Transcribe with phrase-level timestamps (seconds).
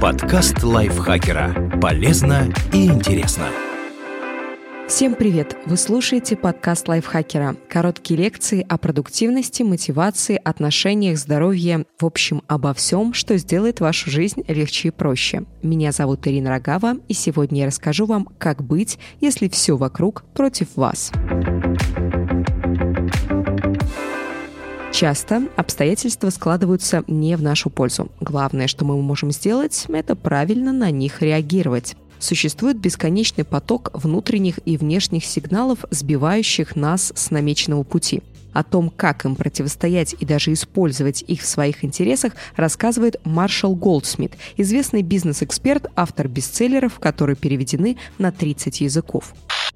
[0.00, 1.72] Подкаст лайфхакера.
[1.82, 3.48] Полезно и интересно.
[4.86, 5.56] Всем привет!
[5.66, 7.56] Вы слушаете подкаст лайфхакера.
[7.68, 14.44] Короткие лекции о продуктивности, мотивации, отношениях, здоровье, в общем, обо всем, что сделает вашу жизнь
[14.46, 15.42] легче и проще.
[15.62, 20.76] Меня зовут Ирина Рогава, и сегодня я расскажу вам, как быть, если все вокруг против
[20.76, 21.10] вас.
[24.98, 28.10] Часто обстоятельства складываются не в нашу пользу.
[28.18, 31.94] Главное, что мы можем сделать, это правильно на них реагировать.
[32.18, 38.24] Существует бесконечный поток внутренних и внешних сигналов, сбивающих нас с намеченного пути.
[38.52, 44.32] О том, как им противостоять и даже использовать их в своих интересах, рассказывает Маршал Голдсмит,
[44.56, 49.32] известный бизнес-эксперт, автор бестселлеров, которые переведены на 30 языков.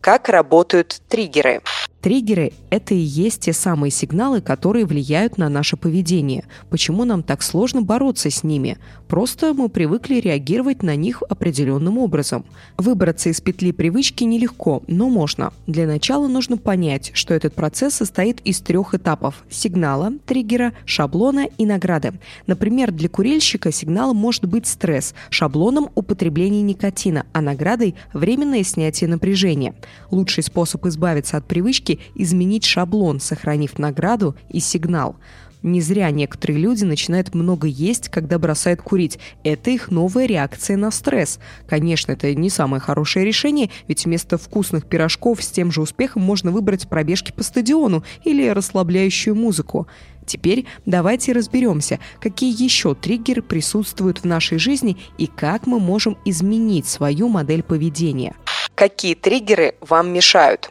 [0.00, 1.60] Как работают триггеры?
[2.04, 6.44] Триггеры– это и есть те самые сигналы, которые влияют на наше поведение.
[6.68, 8.76] Почему нам так сложно бороться с ними?
[9.08, 12.44] Просто мы привыкли реагировать на них определенным образом.
[12.76, 15.54] Выбраться из петли привычки нелегко, но можно.
[15.66, 21.64] Для начала нужно понять, что этот процесс состоит из трех этапов– сигнала, триггера, шаблона и
[21.64, 22.12] награды.
[22.46, 29.74] Например, для курильщика сигналом может быть стресс, шаблоном– употребление никотина, а наградой– временное снятие напряжения.
[30.10, 35.16] Лучший способ избавиться от привычки изменить шаблон, сохранив награду и сигнал.
[35.64, 39.18] Не зря некоторые люди начинают много есть, когда бросают курить.
[39.44, 41.38] Это их новая реакция на стресс.
[41.66, 46.50] Конечно, это не самое хорошее решение, ведь вместо вкусных пирожков с тем же успехом можно
[46.50, 49.86] выбрать пробежки по стадиону или расслабляющую музыку.
[50.26, 56.86] Теперь давайте разберемся, какие еще триггеры присутствуют в нашей жизни и как мы можем изменить
[56.86, 58.34] свою модель поведения.
[58.74, 60.68] Какие триггеры вам мешают?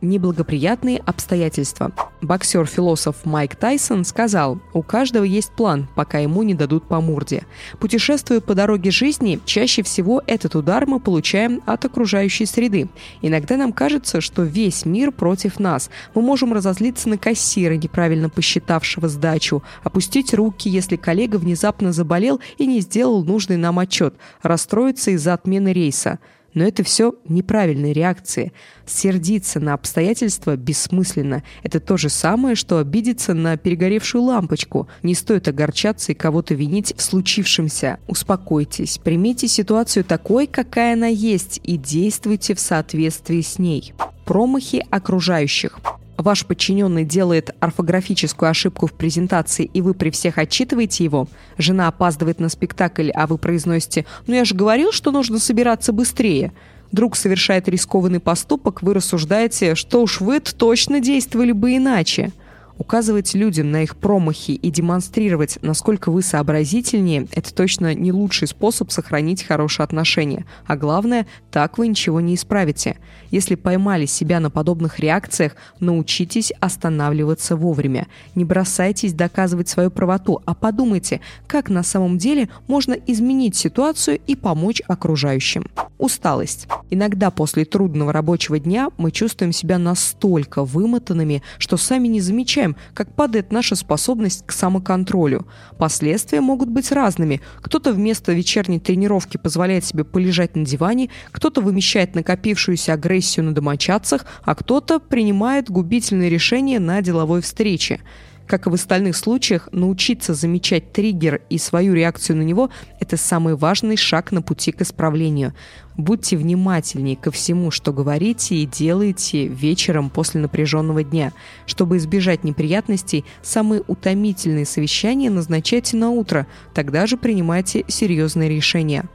[0.00, 1.92] Неблагоприятные обстоятельства.
[2.20, 7.44] Боксер-философ Майк Тайсон сказал, у каждого есть план, пока ему не дадут по морде.
[7.78, 12.88] Путешествуя по дороге жизни, чаще всего этот удар мы получаем от окружающей среды.
[13.22, 15.90] Иногда нам кажется, что весь мир против нас.
[16.14, 22.66] Мы можем разозлиться на кассира, неправильно посчитавшего сдачу, опустить руки, если коллега внезапно заболел и
[22.66, 26.18] не сделал нужный нам отчет, расстроиться из-за отмены рейса–
[26.56, 28.52] но это все неправильные реакции.
[28.86, 31.44] Сердиться на обстоятельства бессмысленно.
[31.62, 34.88] Это то же самое, что обидеться на перегоревшую лампочку.
[35.02, 38.00] Не стоит огорчаться и кого-то винить в случившемся.
[38.08, 43.92] Успокойтесь, примите ситуацию такой, какая она есть, и действуйте в соответствии с ней.
[44.24, 45.78] Промахи окружающих
[46.16, 51.28] ваш подчиненный делает орфографическую ошибку в презентации, и вы при всех отчитываете его,
[51.58, 56.52] жена опаздывает на спектакль, а вы произносите «Ну я же говорил, что нужно собираться быстрее»,
[56.92, 62.32] друг совершает рискованный поступок, вы рассуждаете, что уж вы точно действовали бы иначе–
[62.78, 68.90] Указывать людям на их промахи и демонстрировать, насколько вы сообразительнее, это точно не лучший способ
[68.90, 70.44] сохранить хорошие отношения.
[70.66, 72.98] А главное, так вы ничего не исправите.
[73.30, 78.08] Если поймали себя на подобных реакциях, научитесь останавливаться вовремя.
[78.34, 84.36] Не бросайтесь доказывать свою правоту, а подумайте, как на самом деле можно изменить ситуацию и
[84.36, 85.66] помочь окружающим.
[85.98, 86.68] Усталость.
[86.90, 92.76] Иногда после трудного рабочего дня мы чувствуем себя настолько вымотанными, что сами не замечаем, замечаем,
[92.94, 95.46] как падает наша способность к самоконтролю.
[95.78, 97.40] Последствия могут быть разными.
[97.60, 104.26] Кто-то вместо вечерней тренировки позволяет себе полежать на диване, кто-то вымещает накопившуюся агрессию на домочадцах,
[104.42, 108.00] а кто-то принимает губительные решения на деловой встрече.
[108.46, 112.70] Как и в остальных случаях, научиться замечать триггер и свою реакцию на него–
[113.00, 115.52] это самый важный шаг на пути к исправлению.
[115.96, 121.32] Будьте внимательнее ко всему, что говорите и делаете вечером после напряженного дня.
[121.66, 129.06] Чтобы избежать неприятностей, самые утомительные совещания назначайте на утро, тогда же принимайте серьезные решения.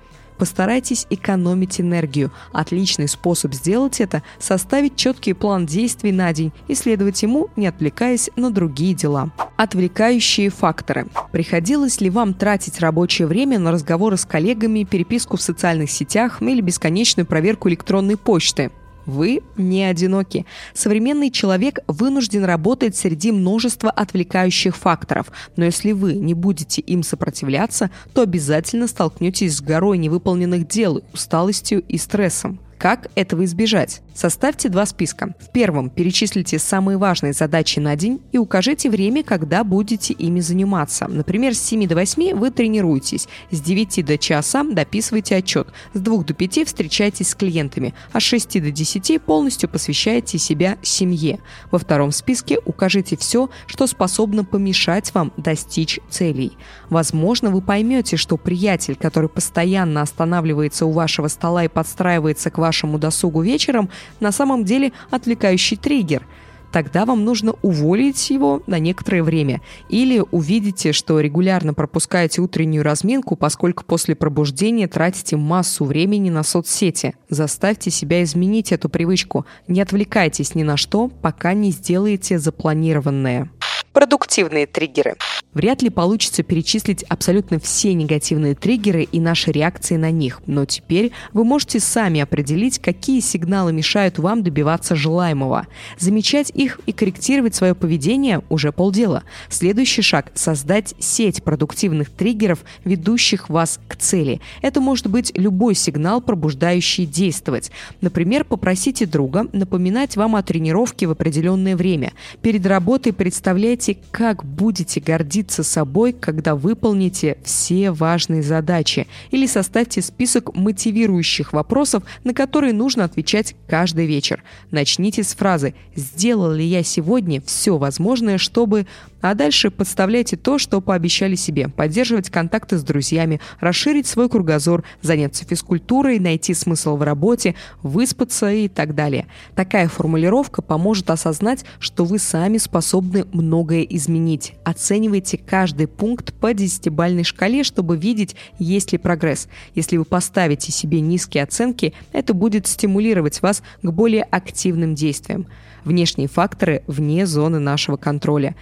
[0.41, 2.31] Постарайтесь экономить энергию.
[2.51, 8.31] Отличный способ сделать это– составить четкий план действий на день и следовать ему, не отвлекаясь
[8.35, 9.29] на другие дела.
[9.55, 11.05] Отвлекающие факторы.
[11.31, 16.59] Приходилось ли вам тратить рабочее время на разговоры с коллегами, переписку в социальных сетях или
[16.59, 18.71] бесконечную проверку электронной почты?
[19.05, 20.45] Вы не одиноки.
[20.73, 27.89] Современный человек вынужден работать среди множества отвлекающих факторов, но если вы не будете им сопротивляться,
[28.13, 32.59] то обязательно столкнетесь с горой невыполненных дел, усталостью и стрессом.
[32.81, 34.01] Как этого избежать?
[34.15, 35.35] Составьте два списка.
[35.39, 41.07] В первом перечислите самые важные задачи на день и укажите время, когда будете ими заниматься.
[41.07, 46.23] Например, с 7 до 8 вы тренируетесь, с 9 до часа дописываете отчет, с 2
[46.23, 51.37] до 5 встречаетесь с клиентами, а с 6 до 10 полностью посвящаете себя семье.
[51.69, 56.57] Во втором списке укажите все, что способно помешать вам достичь целей.
[56.89, 62.70] Возможно, вы поймете, что приятель, который постоянно останавливается у вашего стола и подстраивается к вашему
[62.97, 63.89] досугу вечером,
[64.19, 66.25] на самом деле отвлекающий триггер–
[66.71, 69.61] тогда вам нужно уволить его на некоторое время.
[69.89, 77.13] Или увидите, что регулярно пропускаете утреннюю разминку, поскольку после пробуждения тратите массу времени на соцсети.
[77.29, 79.45] Заставьте себя изменить эту привычку.
[79.67, 83.49] Не отвлекайтесь ни на что, пока не сделаете запланированное.
[83.93, 85.15] Продуктивные триггеры.
[85.53, 91.11] Вряд ли получится перечислить абсолютно все негативные триггеры и наши реакции на них, но теперь
[91.33, 95.67] вы можете сами определить, какие сигналы мешают вам добиваться желаемого.
[95.99, 99.23] Замечать их и корректировать свое поведение уже полдела.
[99.49, 104.39] Следующий шаг– создать сеть продуктивных триггеров, ведущих вас к цели.
[104.61, 107.71] Это может быть любой сигнал, пробуждающий действовать.
[107.99, 112.13] Например, попросите друга напоминать вам о тренировке в определенное время.
[112.41, 119.07] Перед работой представляйте, как будете гордиться гордиться собой, когда выполните все важные задачи.
[119.31, 124.43] Или составьте список мотивирующих вопросов, на которые нужно отвечать каждый вечер.
[124.71, 128.85] Начните с фразы «Сделал ли я сегодня все возможное, чтобы…»
[129.21, 131.69] А дальше подставляйте то, что пообещали себе.
[131.69, 138.67] Поддерживать контакты с друзьями, расширить свой кругозор, заняться физкультурой, найти смысл в работе, выспаться и
[138.67, 139.27] так далее.
[139.55, 144.53] Такая формулировка поможет осознать, что вы сами способны многое изменить.
[144.63, 149.47] Оценивайте каждый пункт по десятибальной шкале, чтобы видеть, есть ли прогресс.
[149.75, 155.47] Если вы поставите себе низкие оценки, это будет стимулировать вас к более активным действиям.
[155.83, 158.55] Внешние факторы вне зоны нашего контроля.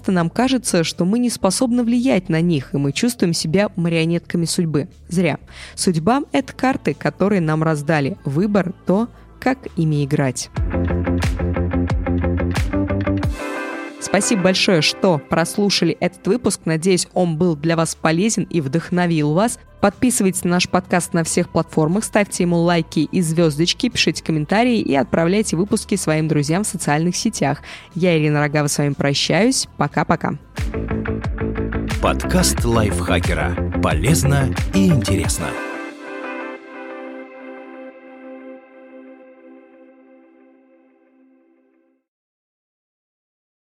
[0.00, 4.46] Часто нам кажется, что мы не способны влиять на них, и мы чувствуем себя марионетками
[4.46, 4.88] судьбы.
[5.08, 5.38] Зря.
[5.74, 8.16] Судьба— это карты, которые нам раздали.
[8.24, 9.08] Выбор— то,
[9.38, 10.48] как ими играть.
[14.10, 16.62] Спасибо большое, что прослушали этот выпуск.
[16.64, 19.60] Надеюсь, он был для вас полезен и вдохновил вас.
[19.80, 24.96] Подписывайтесь на наш подкаст на всех платформах, ставьте ему лайки и звездочки, пишите комментарии и
[24.96, 27.62] отправляйте выпуски своим друзьям в социальных сетях.
[27.94, 29.68] Я, Ирина Рогава, с вами прощаюсь.
[29.76, 30.32] Пока-пока.
[32.02, 33.80] Подкаст лайфхакера.
[33.80, 35.46] Полезно и интересно.